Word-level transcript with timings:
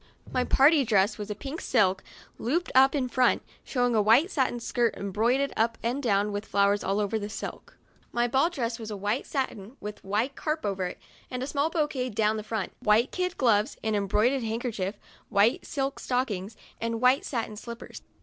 My 0.31 0.43
party 0.43 0.83
dress 0.83 1.19
was 1.19 1.29
a 1.29 1.35
pink 1.35 1.61
silk, 1.61 2.03
looped 2.39 2.71
up 2.73 2.95
in 2.95 3.07
front, 3.07 3.43
showing 3.63 3.93
a 3.93 4.01
white 4.01 4.31
satin 4.31 4.59
skirt 4.59 4.95
embroidered 4.97 5.53
up 5.55 5.77
and 5.83 6.01
down 6.01 6.31
with 6.31 6.47
flowers 6.47 6.83
over 6.83 7.19
the 7.19 7.29
silk. 7.29 7.77
My 8.11 8.27
ball 8.27 8.49
dress 8.49 8.79
was 8.79 8.89
a 8.89 8.97
white 8.97 9.27
satin 9.27 9.77
with 9.79 10.03
white 10.03 10.35
crape 10.35 10.65
over 10.65 10.87
it, 10.87 10.97
and 11.29 11.47
small 11.47 11.69
bouquets 11.69 12.15
down 12.15 12.35
the 12.37 12.41
front, 12.41 12.71
white 12.79 13.11
kid 13.11 13.37
gloves, 13.37 13.77
an 13.83 13.93
embroider 13.93 14.37
ed 14.37 14.43
handkerchief, 14.43 14.95
white 15.29 15.67
silk 15.67 15.99
stockings, 15.99 16.57
and 16.79 16.99
white 16.99 17.23
satin 17.23 17.55
slippers. 17.55 18.01